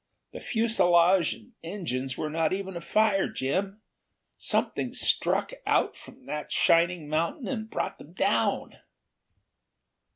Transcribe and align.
The 0.33 0.39
fuselage 0.39 1.35
and 1.35 1.51
engines 1.63 2.17
were 2.17 2.31
not 2.31 2.53
even 2.53 2.75
afire. 2.75 3.29
Jim, 3.29 3.81
something 4.35 4.95
struck 4.95 5.53
out 5.67 5.95
from 5.95 6.25
that 6.25 6.51
shining 6.51 7.07
mountain 7.07 7.47
and 7.47 7.69
brought 7.69 7.99
them 7.99 8.13
down!" 8.13 8.79